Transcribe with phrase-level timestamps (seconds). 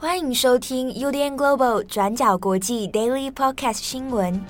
[0.00, 4.40] 欢迎收听 UDN Global 转角国际 Daily Podcast 新闻。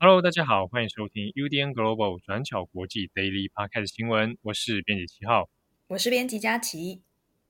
[0.00, 4.36] Hello，大家好，欢迎收听 UDN Global 转角国际 Daily Podcast 新闻。
[4.42, 5.48] 我是编辑七号，
[5.86, 7.02] 我是编辑佳琪。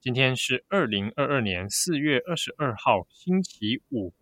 [0.03, 4.13] 今天是二零二二年四月二十二号，星期五。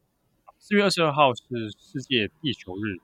[0.68, 2.96] 四月二十二号是世界地球日，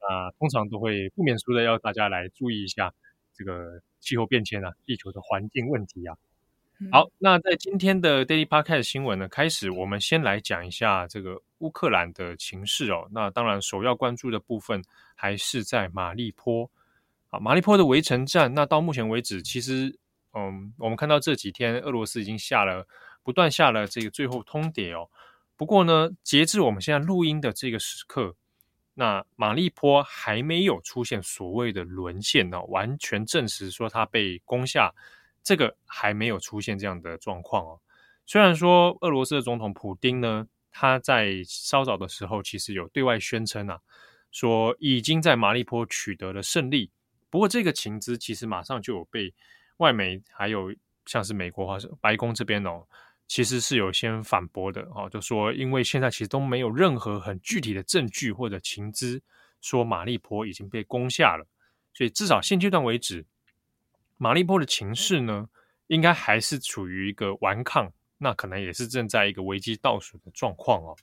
[0.00, 2.92] 啊，通常都会不免俗的要大家来注意一下
[3.32, 6.16] 这个气候变迁啊，地球的环境问题啊。
[6.90, 13.08] 好，那在今天的 Daily Podcast 新闻呢，开始我们先来讲一下这个乌克兰的情势哦。
[13.12, 14.82] 那当然，首要关注的部分
[15.14, 16.68] 还是在马利坡。
[17.30, 19.96] 啊，马利坡的围城战，那到目前为止，其实。
[20.36, 22.88] 嗯，我们看到这几天俄罗斯已经下了
[23.22, 25.08] 不断下了这个最后通牒哦。
[25.56, 28.34] 不过呢，截至我们现在录音的这个时刻，
[28.94, 34.94] 那马利坡还没有出现所谓的沦陷哦，完全证实说它被攻下，
[35.42, 37.80] 这个还没有出现这样的状况哦。
[38.26, 43.80] 虽然说俄罗斯的总统普丁呢，他在稍早的时候其实有对外宣称啊，
[44.30, 46.90] 说已经在马利坡取得了胜利。
[47.30, 49.34] 不过这个情资其实马上就有被。
[49.78, 50.72] 外媒还有
[51.04, 52.86] 像是美国或是白宫这边哦，
[53.34, 59.20] 其实是有先反驳的哦，就说因为现在其实都没有任何很具体的证据或者情资
[59.60, 61.44] 说马利波已经被攻下了，
[61.92, 63.26] 所以至少现阶段为止，
[64.18, 65.48] 马利波的情势呢，
[65.88, 70.96] 应该还是处于一个顽抗，那可能也是正在一个危机倒数的状况哦。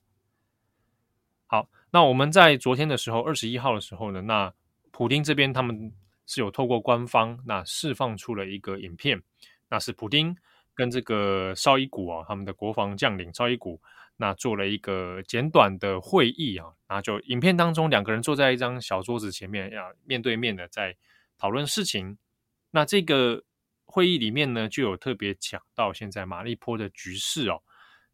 [1.47, 4.53] 好，那我们在昨天的时候，二十一号的时候呢，那
[4.91, 5.91] 普丁这边他们。
[6.27, 9.21] 是有透过官方那释放出了一个影片，
[9.67, 10.33] 那是普丁
[10.75, 13.81] 跟这个绍伊古啊，他们的国防将领绍伊古，
[14.17, 20.95] 那做了一个简短的会议啊，然后就影片当中两个人坐在一张小桌子前面，要面对面的在
[21.37, 22.17] 讨论事情。
[22.71, 23.43] 那这个
[23.85, 27.61] 会议里面呢，就有特别讲到现在马利坡的局势哦，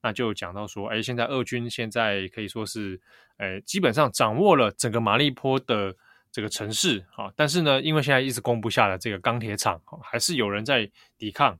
[0.02, 3.00] 那就讲到说，哎，现在俄军现在可以说是，
[3.38, 5.96] 哎，基本上掌握了整个马利坡的。
[6.30, 11.58] 这个城市啊，但是呢，因为现在一直攻不下的这个钢铁厂，还是有人在抵抗。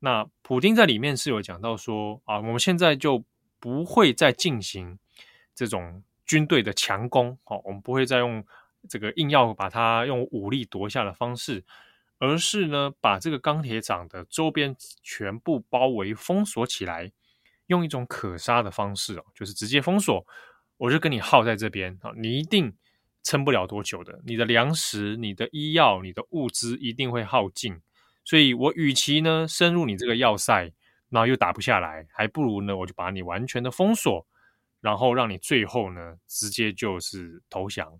[0.00, 3.22] 那普丁在里面是有讲到说啊，我们现在就
[3.58, 4.98] 不会再进行
[5.54, 8.44] 这种军队的强攻，好，我们不会再用
[8.88, 11.64] 这个硬要把它用武力夺下的方式，
[12.18, 17.12] 而是呢，把这个钢铁厂的周边全部包围封锁起来，
[17.66, 20.26] 用一种可杀的方式哦，就是直接封锁，
[20.76, 22.74] 我就跟你耗在这边啊，你一定。
[23.22, 27.78] 撑不了多久的，你的粮食、你的医药、你的物资一定会耗尽，
[28.30, 30.72] 所以我与其呢深入你这个要塞，
[31.08, 34.24] 然后又打不下来，还不如呢我就把你完全的封锁，
[34.80, 37.92] 然后让你最后呢直接就是投降。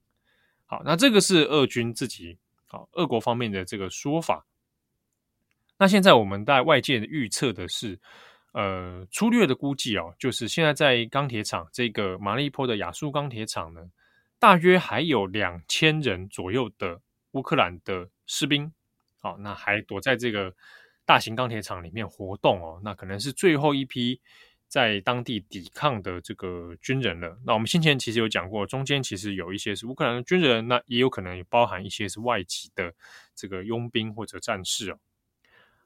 [0.66, 4.46] 好，那这个是俄军自己，好，俄国方面的这个说法。
[5.76, 7.98] 那现在我们在外界的预测的是，
[8.52, 13.80] 呃，粗略的估计哦，就是现在在钢铁厂这个马利波的亚速钢铁厂呢。
[14.38, 17.00] 大约还有两千人左右的
[17.32, 18.72] 乌克兰的士兵，
[19.20, 20.54] 好，那还躲在这个
[21.04, 24.20] 大型钢铁厂里面活动哦，那可能是最后一批
[24.66, 27.38] 在当地抵抗的这个军人了。
[27.44, 32.94] 那我们先前其实有讲过，中间其实有一些是乌克兰的军人，那也有可能包含一些是外籍的
[33.34, 34.98] 这个佣兵或者战士哦。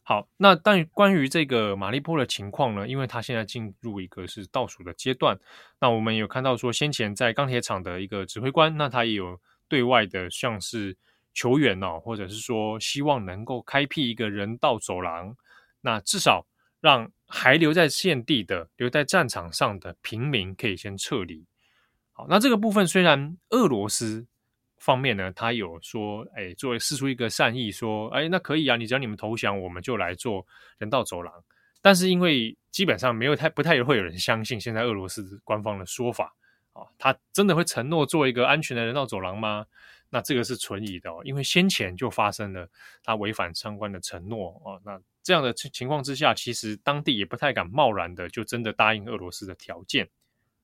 [0.07, 2.87] 好，那但关于这个马利波的情况呢？
[2.87, 5.41] 因为他现在进入一个是倒数的阶段。
[5.81, 10.95] 那我们有看到说，先前在钢铁厂的一个指挥官，那他也有对外的像是
[11.35, 15.37] 求援哦，或者是说希望能够开辟一个人道走廊，
[15.83, 16.47] 那至少
[16.81, 21.45] 让还留在现地的、留在战场上的平民可以先撤离。
[22.13, 24.27] 好，那这个部分虽然俄罗斯。
[24.77, 30.47] 方面呢，他有说，哎，作为释出一个善意，说，哎，那可以啊，你只要你们投降，我们就来做
[30.77, 31.33] 人道走廊。
[31.81, 36.35] 但是因为基本上没有太不太会有人相信现在俄罗斯官方的说法
[36.75, 39.67] 啊，他真的会承诺做一个安全的人道走廊吗？
[40.11, 42.69] 那这个是存疑的哦，因为先前就发生了
[43.03, 44.79] 他违反相关的承诺啊。
[44.85, 50.09] 那这样的情况之下，其实当地也不太敢贸然的就真的答应俄罗斯的条件。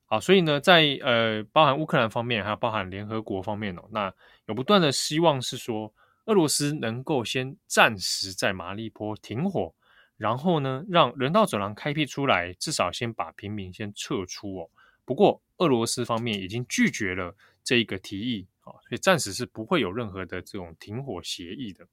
[0.04, 4.12] 好，所以呢，在呃，包含乌克兰方面，还有包含联合国方面哦，那
[4.46, 5.92] 有不断的希望是说，
[6.26, 9.72] 俄罗斯能够先暂时在马利坡停火，
[10.16, 14.70] 然后呢，让人道走廊开辟出来，至少先把平民先撤出哦。
[15.10, 17.34] 不过，俄罗斯方面已经拒绝了
[17.64, 21.84] 这一个提议啊，所以暂时是不会有任何的这种停火协议的。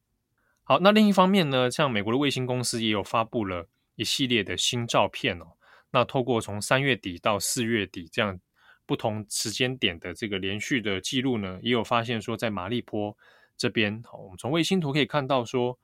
[0.61, 5.47] 好，那另一方面呢，像美国的卫星公司也有发布了一系列的新照片哦。
[5.89, 8.39] 那透过从三月底到四月底这样
[8.85, 13.17] 不同时间点的这个连续的记录呢，也有发现说，在马利坡
[13.57, 15.75] 这边，我们从卫星图可以看到说，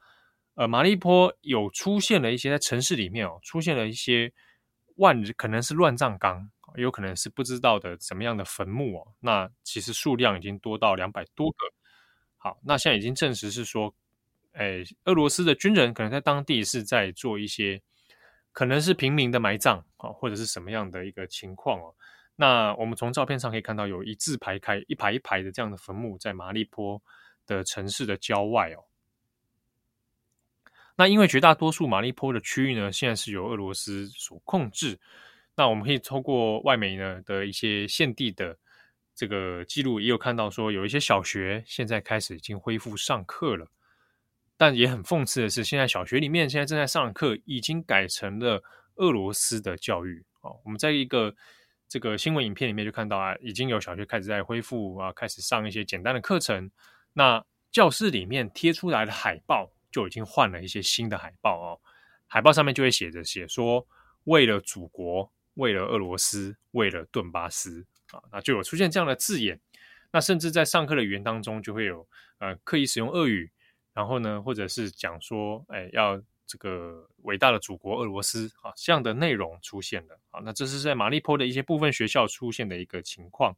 [0.53, 4.31] 呃，马利坡有出现了一些在城市里面哦，出现了一些
[4.97, 9.07] 万可能是乱葬岗，也有可能是不知道的什么样的坟墓哦。
[9.19, 11.57] 那其实数量已经多到两百多个。
[12.37, 13.93] 好，那现在已经证实是说，
[14.51, 17.81] 哎，俄罗斯的军人可能在当地是在做一些，
[18.51, 21.95] 可能是平民的埋葬啊，或者是什么样的一个情况哦。
[22.35, 27.01] 那我们从照片上可以看到，有一字排开，一排一排的这样的坟墓在马利坡
[27.45, 28.83] 的城市的郊外哦。
[30.95, 34.99] 那因为绝大多数马利坡的区域呢，现在是由俄罗斯所控制。
[35.55, 38.57] 那我们可以透过外媒呢的一些现地的
[39.15, 43.67] 这个记录，也有看到说，有一些小学现在开始已经恢复上课了。
[44.55, 48.61] 但也很讽刺的是，现在小学里面现在正在上课已经改成了
[48.95, 50.59] 俄罗斯的教育哦。
[50.63, 51.35] 我们在一个
[51.89, 56.69] 这个新闻影片里面就看到啊，已经有小学开始在恢复啊，开始上一些简单的课程。
[57.13, 61.79] 那教室里面贴出来的海报就已经换了一些新的海报哦，
[62.27, 63.87] 海报上面就会写着写说，
[64.25, 69.61] 为了祖国，为了俄罗斯，为了顿巴斯啊，那就有出现这样的字眼。
[70.11, 72.05] 那甚至在上课的语言当中就会有
[72.39, 73.49] 呃刻意使用俄语，
[73.93, 76.21] 然后呢，或者是讲说，哎，要。
[76.45, 83.55] 这个伟大的祖国俄罗斯啊，这样的内容出现了啊，那这是在马利坡的一些部分学校出现的一个情况。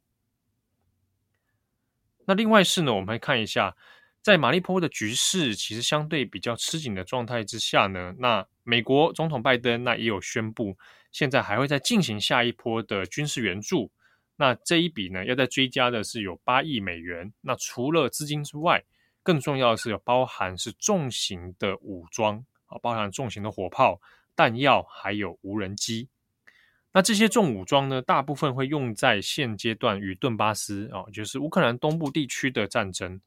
[2.26, 3.76] 那另外是呢，我们来看一下，
[4.26, 10.76] 在马利坡的局势其实相对比较吃紧的状态之下呢，那美国总统拜登那也有宣布，
[11.12, 13.88] 现在还会再进行下一波的军事援助。
[14.34, 17.32] 那这一笔呢，要再追加的是有八亿美元。
[17.40, 18.82] 那除了资金之外，
[19.22, 22.44] 更重要的是有包含是重型的武装。
[22.66, 24.00] 啊，包含重型的火炮、
[24.34, 26.08] 弹药，还有无人机。
[26.92, 33.20] 那这些重武装呢，大部分会用在现阶段与顿巴斯啊，就是乌克兰东部地区的战争。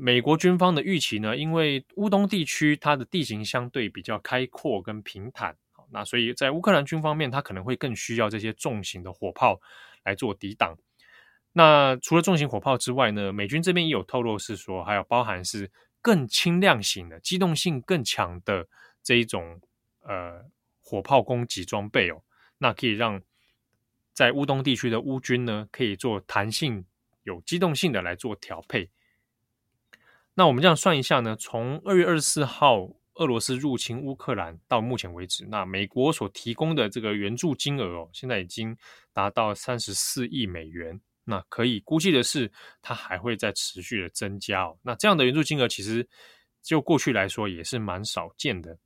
[0.00, 5.56] 美国军方的预期呢，因为乌东地区它的地形相对比较开阔跟平坦，
[5.90, 9.60] 那所以在乌克兰军方面，它可能会更需要这些重型的火炮
[10.04, 10.76] 来做抵挡。
[11.52, 15.70] 那除了重型火炮之外呢，美军这边也有透露是说，还有包含是。
[16.02, 18.66] 更轻量型的、机动性更强的
[19.02, 19.60] 这一种
[20.00, 20.42] 呃
[20.80, 22.22] 火炮攻击装备哦，
[22.56, 23.20] 那可以让
[24.14, 26.86] 在乌东地区的乌军呢，可以做弹性、
[27.24, 28.88] 有机动性的来做调配。
[30.34, 38.76] 那我们这样算一下呢，从二月二十四号俄罗斯入侵乌克兰到目前为止，那美国所提供的这个援助金额哦，现在已经
[39.12, 41.00] 达到三十四亿美元。
[41.24, 42.50] 那可以估计的是，
[42.80, 44.78] 它还会再持续的增加哦。
[44.82, 46.08] 那这样的援助金额，其实
[46.62, 48.78] 就过去来说也是蛮少见的。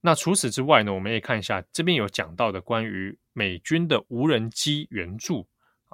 [0.00, 5.48] 那除此之外呢，我们也看一下这边有讲到的关于美军的无人机援助。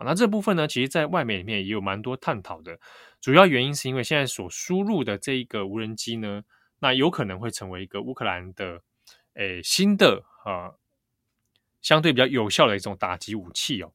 [0.04, 2.78] 那这部分呢，其实在外媒里面也有蛮多探讨的。
[3.20, 6.42] 主要原因是因为现在所输入的这一个无人机呢，
[6.78, 8.80] 那有可能会成为一个乌克兰的
[9.34, 10.72] 诶新的啊
[11.82, 13.92] 相对比较有效的一种打击武器哦。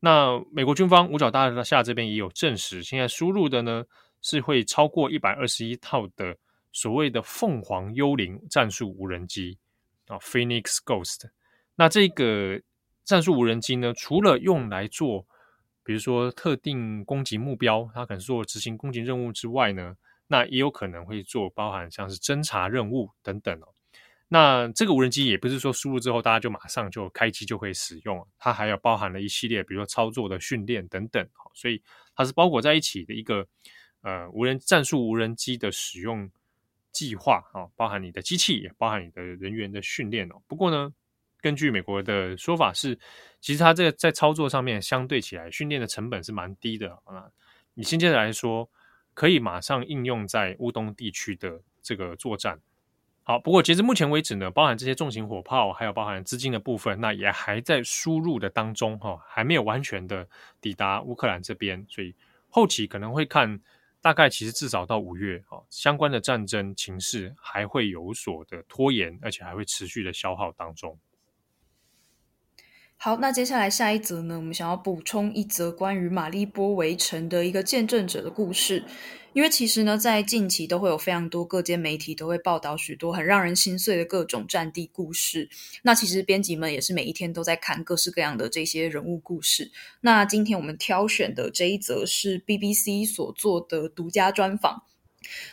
[0.00, 3.84] 那美国军方五角大厦这边也有证实，现在输入的呢
[4.22, 6.36] 是会超过一百二十一套的
[6.72, 9.58] 所谓的“凤凰幽灵”战术无人机
[10.06, 11.30] 啊，Phoenix Ghost。
[11.76, 12.60] 那这个
[13.08, 15.26] 战术无人机呢，除了用来做，
[15.82, 19.96] 比如说特定攻击目标，它可能做执行攻击任务之外呢，
[20.26, 23.68] 那也有可能会做包含像是侦察任务等等哦。
[24.28, 31.82] 那这个无人机也不是说输入之后大家就马上就开机就可以使用，它还有包含了一系列，比如说操作的训练等等，所以
[32.14, 33.48] 它是包裹在一起的一个
[34.02, 36.30] 呃无人战术无人机的使用
[36.92, 40.42] 计划啊，包含你的机器，也包含你的人员的训练哦。
[40.46, 40.92] 不过呢，
[41.40, 42.98] 根据美国的说法是，
[43.40, 47.30] 其实它这个在操作上面相对起来训练的成本是蛮低的啊。
[47.74, 48.68] 你现阶段来说，
[49.14, 52.60] 可以马上应用在乌东地区的这个作战。
[53.22, 60.26] 好，不过截至目前为止呢，包含这些重型火炮，还有包含资金的部分，那也还在输入的当中哈，还没有完全的
[60.60, 62.14] 抵达乌克兰这边，所以
[62.48, 63.60] 后期可能会看，
[64.00, 70.98] 大概其实至少到五月哈，相关的战争情势还会有所的拖延，而且还会持续的消耗当中。
[73.00, 78.84] 好，那接下来下一则呢，我们想要补充一则关于马利波围城的一个见证者的故事。
[79.34, 85.48] 因为其实呢，在近期都会有非常多各间媒体都会报道许多很让人心碎的各种战地故事。
[85.82, 89.70] 那其实编辑们也是每一天都在看各式各样的这些人物故事。
[90.00, 94.82] 那今天我们挑选的这一则是 BBC 所做的独家专访。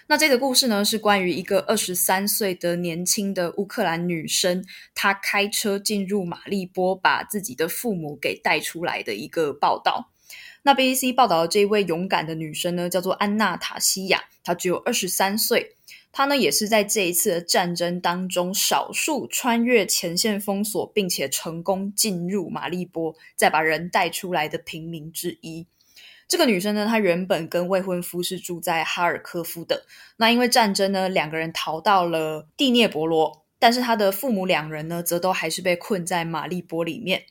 [0.07, 4.63] 那这个故事呢，是关于一个二十三岁的年轻的乌克兰女生，
[4.93, 10.11] 她开车进入马利波，把自己的父母给带出来的一个报道。
[10.63, 15.75] 那 BBC 报道的这一位勇敢的女生呢，叫做安娜塔西亚，她只有二十三岁，
[16.11, 25.67] 她呢也是在这一次的战争当中，少数穿越前线封锁，并且成功进入马利波，再把人带出来的平民之一。
[26.27, 29.85] 这个女生呢，她原本跟未婚夫是住在哈尔科夫的。
[30.17, 37.25] 那因为战争呢，两个人逃到了第聂伯罗，但是她的父母两人呢，则都还是被困在马利波里面。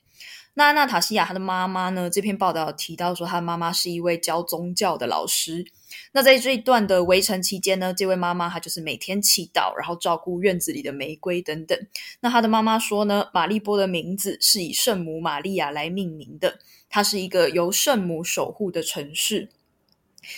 [0.55, 5.67] 那娜塔西亚她的妈妈呢，这篇报道提到说，她的妈妈是一位教宗教的老师。
[6.13, 11.79] 那在这一段的围城期间呢，这位妈妈她就是每天祈祷，然后照顾院子里的玫瑰等等。
[12.21, 16.59] 那她的妈妈说呢，马利波的名字是以圣母玛利亚来命名的。
[16.89, 19.49] 它是一个由圣母守护的城市，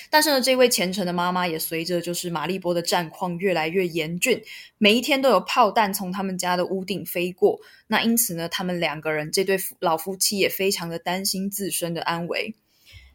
[0.08, 4.42] 但是呢，这位虔诚的妈妈也随着就是马利波的战况越来越严峻，
[4.78, 7.60] 每一天都有炮弹从他们家的屋顶飞过。
[7.88, 12.54] 那因此呢，他们两个人这对老夫妻也非常的担心自身的安危。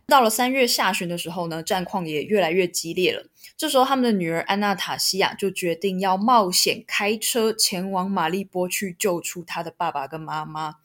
[0.08, 3.26] 到了三月下旬的时候呢，战况也越来越激烈了。
[3.58, 10.76] 这时候，他们的女儿安娜塔西亚就决定要冒险开车前往马利波去救出她的爸爸跟妈妈。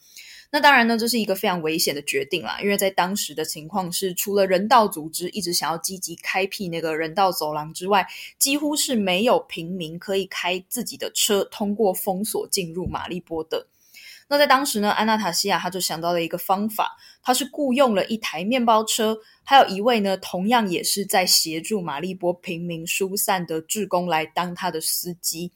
[0.53, 8.07] 那当然呢，这是一个非常危险的决定啦，因为在当时的情况是，除了人道组织一直想要积极开辟那个人道走廊之外，
[8.39, 13.67] 几乎是没有平民可以开自己的车通过封锁进入马利波的。
[14.29, 25.53] 那在当时呢，安娜塔西亚她就想到了一个方法，她是雇佣了一台面包车，还有一位呢，同样也是在协助马利波平民疏散的志工来当他的司机。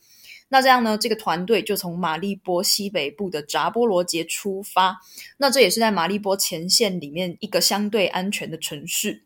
[0.49, 5.01] 那这样呢，这个团队就从马利波西北部的扎波罗杰出发。
[5.37, 9.25] 那这也是在马利波前线里面一个相对安全的城市。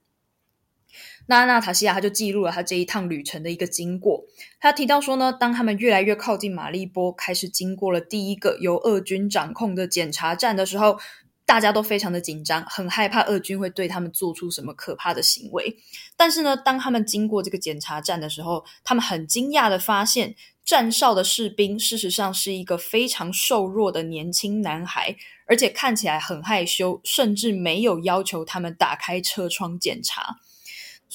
[1.26, 4.25] 那娜塔西亚他就记录了他这一趟旅程的一个经过。
[4.61, 10.99] 他提到说呢，当他们越来越靠近马利波，开始经过了第一个由俄军掌控的检查站的时候，
[11.47, 15.76] 大家都非常的紧张，很害怕俄军会对他们做出什么可怕的行为。
[16.16, 20.35] 但是呢，当他们经过这个检查站的时候，他们很惊讶的发现。
[20.64, 25.14] 站哨的士兵事实上是一个非常瘦弱的年轻男孩，
[25.47, 30.37] 而且看起来很害羞，甚至没有要求他们打开车窗检查。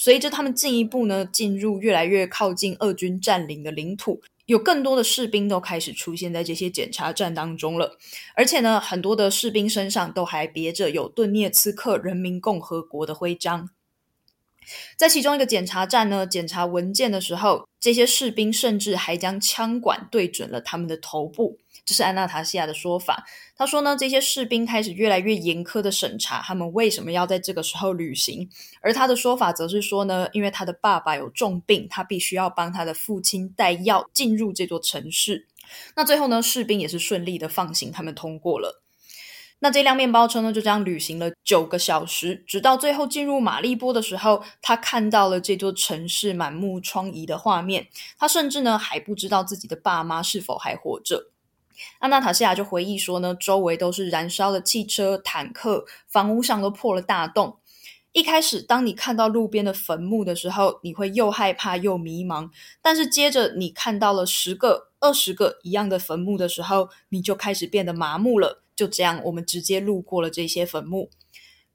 [0.01, 7.97] 随着他们进一步呢，进入越来越靠近俄军占领的领土，有更多的士兵都开始出现在这些检查站当中了，
[8.33, 13.71] 而且呢，很多的士兵身上都还别着有顿涅茨克人民共和国的徽章。
[14.95, 21.57] 在其中一个检查站呢，检查文件的时候，这些士兵甚至还将枪管对准了他们的头部。
[21.89, 23.25] 这是安娜塔西亚的说法。
[23.57, 28.47] 他说呢，这些士兵开始越来越严苛的审查他们为什么要在这个时候旅行。
[28.79, 35.47] 而他的说法则是说呢，因为他的爸爸有重病，他必须要帮他的父亲带药进入这座城市。
[35.95, 38.83] 那最后呢，士兵也是顺利的放行他们通过了。
[39.61, 47.87] 那这辆面包车呢，就这样旅行了九个小时，直到最后进入马利波的时候，他看到了这座城市满目疮痍的画面。
[48.19, 51.31] 他甚至呢还不知道自己的爸妈是否还活着。
[51.99, 57.57] 安娜塔西亚就回忆说呢，周围都是燃烧的汽车、坦克，房屋上都破了大洞。
[58.11, 62.49] 一开始，当你看到路边的坟墓的时候，你会又害怕又迷茫。
[62.81, 68.63] 但是接着，你看到了十个、二十个一样的坟墓的时候，你就开始变得麻木了。
[68.75, 71.11] 就这样，我们直接路过了这些坟墓。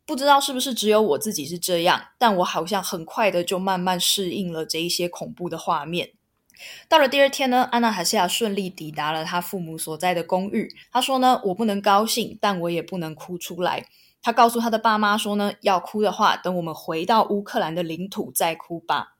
[0.04, 6.10] 不知道是不是只有我自己是这样，但我好像很快的就慢慢适应了这一些恐怖的画面。
[6.88, 10.74] 到了第二天呢，安娜塔西亚顺利抵达了她父母所在的公寓。
[10.92, 13.86] 她说呢，我不能高兴，但我也不能哭出来。
[14.22, 19.12] 她告诉她的爸妈说呢，要哭的话，等我们回到乌克兰的领土再哭吧。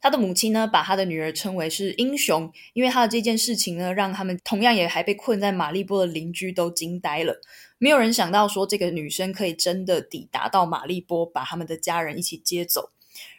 [0.00, 7.40] 他的母亲呢，把他的女儿称为是英雄，因为他的这件事情呢，让他们同样也还被困在马利波的邻居都惊呆了。
[7.78, 12.92] 没有人想到说，这个女生可以真的抵达到马利波，把他们的家人一起接走。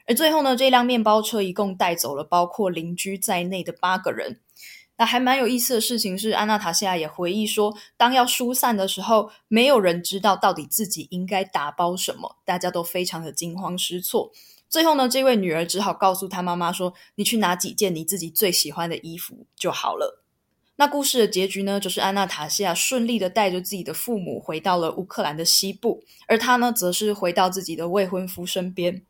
[0.07, 4.39] 而最后呢，这辆面包车一共带走了包括邻居在内的八个人。
[4.99, 14.31] 那还蛮有意思的事情是，安娜塔西亚也回忆说，当要疏散的时候，没有人知道到底自己应该打包什么，大家都非常的惊慌失措。
[14.67, 20.23] 最后呢，这位女儿只好告诉她妈妈说：“你去拿几件你自己最喜欢的衣服就好了。”
[20.77, 29.03] 那故事的结局呢，就是安娜塔西亚顺利的带着自己的父母回到了乌克兰的西部，而她呢，则是回到自己的未婚夫身边。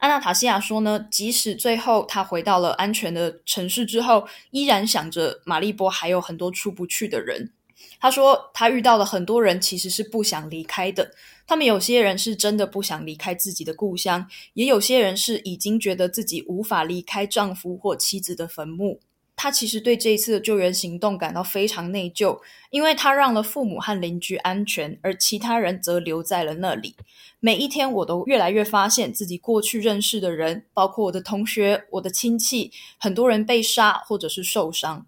[0.00, 7.52] 安娜塔西亚说呢，即使最后她回到了安全的城市之后，依然想着马利波还有很多出不去的人。
[8.00, 11.12] 她说她遇到了很多人，其实是不想离开的。
[11.46, 19.00] 他们有些人是真的不想离开自己的故乡，也有些人是已经觉得自己无法离开丈夫或妻子的坟墓。
[19.42, 26.94] 他其实对这一次的救援行动感到非常内疚，因为他让了父母和邻居安全，而其他人则留在了那里。
[27.40, 35.06] 每一天，我都越来越发现自己过去认识的人，包括我的同学、我的亲戚，很多人被杀或者是受伤。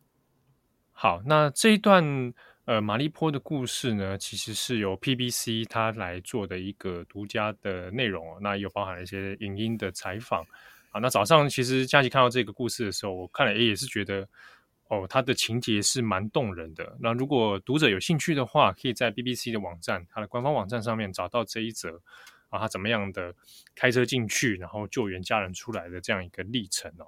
[0.92, 2.32] 好，那这一段
[2.64, 10.46] 呃马利坡的故事呢，其实是由 PBC 他来做的一个独家的内容，那又包含了一些影音的采访。
[10.92, 14.28] 好，那早上其实佳琪看到这个故事的时候，我看了也也是觉得，
[14.88, 16.98] 哦，它的情节是蛮动人的。
[17.00, 22.02] 那如果读者有兴趣的话，可以在 BBC 的网站，它的官方网站上面找到这一则
[22.50, 23.34] 啊，他怎么样的
[23.74, 27.06] 开车进去，然后救援家人出来的这样一个历程哦。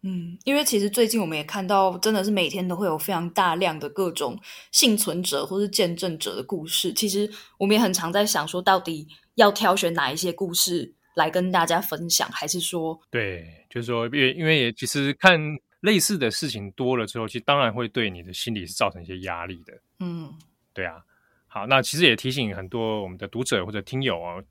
[0.00, 6.90] 嗯，因为其实最近我们也看到，真的是每天都会有非常大量的各种幸存者或是见证者的故事。
[6.94, 15.40] 其实我们也很常在想说，到底要挑选哪一些故事来跟大家分享，还是说，对，就是说，因为因为也其实看
[15.80, 19.72] 类似的事情多了之后，其实当然会对你的心理是造成一些压力的。
[20.00, 20.32] 嗯，
[20.72, 21.04] 对啊。
[21.46, 24.42] 好，那其实也提醒很多我们的读者或者听友啊，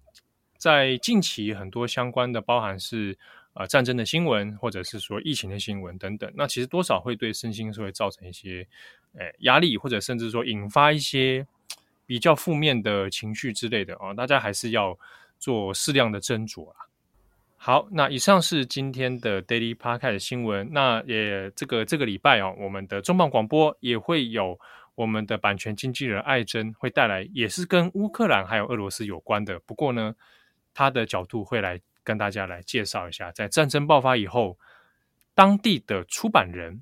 [0.57, 3.17] 在近期很多相关的，包含是
[3.55, 8.65] 呃战争的新闻，或者是说疫情的新闻等等，那其实多少会对身心是会造成一些
[9.17, 11.45] 诶压力，或者甚至说引发一些
[12.05, 14.97] 比较负面的情绪之类的啊，大家还是要。
[15.43, 16.77] 做适量的斟酌啊。
[17.57, 20.69] 好，那以上是今天的 Daily Podcast 新闻。
[20.71, 24.57] 那也这个这个礼拜哦，我们的重磅广播也会有
[24.95, 29.59] 我们的版权经纪人艾珍会带来，也是跟乌克兰还有俄罗斯有关的。
[29.65, 30.15] 不过呢，
[30.73, 34.57] 他的角度会来跟大家来介绍一下，在战争爆发以后，
[35.35, 36.81] 当地的出版人、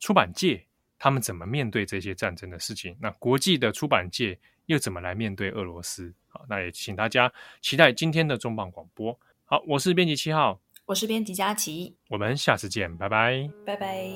[0.00, 0.66] 出版界
[0.98, 2.94] 他们怎么面对这些战争的事情。
[3.00, 6.12] 那国际的出版界又怎么来面对俄罗斯？
[6.28, 9.18] 好，那也请大家期待今天的重磅广播。
[9.44, 14.08] 好，我是编辑七号，我是编辑佳琪，我们下次见，拜拜，拜拜。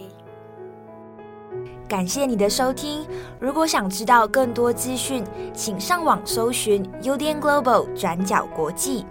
[1.88, 3.07] 感谢你的收听。
[3.41, 5.25] 如果想知道更多资讯，
[5.55, 9.05] 请上网搜寻 UDN Global 转角国际。